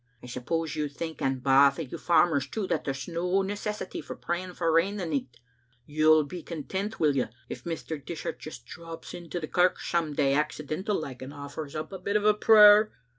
I 0.23 0.25
suppose 0.25 0.75
you 0.75 0.89
think, 0.89 1.21
and 1.21 1.43
baith 1.43 1.77
o' 1.77 1.83
you 1.83 1.99
farmers 1.99 2.47
too, 2.47 2.65
that 2.65 2.85
there's 2.85 3.07
no 3.07 3.43
necessity 3.43 4.01
for 4.01 4.15
praying 4.15 4.55
for 4.55 4.71
rain 4.71 4.95
the 4.97 5.05
nicht? 5.05 5.39
You'll 5.85 6.23
be 6.23 6.41
content, 6.41 6.99
will 6.99 7.15
ye, 7.15 7.25
if 7.49 7.65
Mr. 7.65 8.03
Dishart 8.03 8.39
just 8.39 8.65
drops 8.65 9.13
in 9.13 9.29
to 9.29 9.39
the 9.39 9.47
kirk 9.47 9.79
some 9.79 10.13
day, 10.15 10.33
accidental 10.33 10.99
like, 10.99 11.21
and 11.21 11.31
offers 11.31 11.75
up 11.75 11.91
a 11.91 11.99
bit 11.99 12.17
prayer?" 12.41 12.91